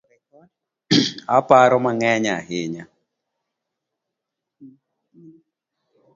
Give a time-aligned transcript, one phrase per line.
[1.37, 2.83] Aparo mang’eny ahinya